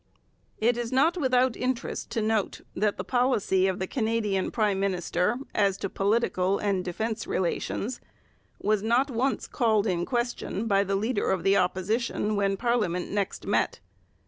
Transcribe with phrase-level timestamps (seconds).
[0.57, 5.37] It is not without interest to note that the policy of the Canadian prime minister
[5.53, 8.01] as to political and defence relations
[8.59, 13.45] was not once called in question by the leader of the Opposition when parliament next
[13.45, 13.79] met.